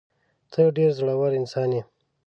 [0.51, 1.81] ته ډېر زړه ور انسان یې.